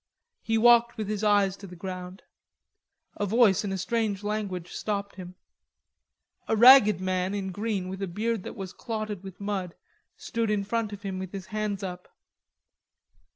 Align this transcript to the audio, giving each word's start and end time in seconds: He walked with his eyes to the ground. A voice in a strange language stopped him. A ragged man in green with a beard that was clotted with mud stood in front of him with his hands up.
He 0.41 0.57
walked 0.57 0.97
with 0.97 1.07
his 1.07 1.23
eyes 1.23 1.55
to 1.57 1.67
the 1.67 1.75
ground. 1.75 2.23
A 3.17 3.27
voice 3.27 3.63
in 3.63 3.71
a 3.71 3.77
strange 3.77 4.23
language 4.23 4.71
stopped 4.71 5.13
him. 5.15 5.35
A 6.47 6.55
ragged 6.55 6.99
man 6.99 7.35
in 7.35 7.51
green 7.51 7.87
with 7.87 8.01
a 8.01 8.07
beard 8.07 8.41
that 8.41 8.55
was 8.55 8.73
clotted 8.73 9.21
with 9.21 9.39
mud 9.39 9.75
stood 10.17 10.49
in 10.49 10.63
front 10.63 10.91
of 10.91 11.03
him 11.03 11.19
with 11.19 11.31
his 11.33 11.45
hands 11.53 11.83
up. 11.83 12.07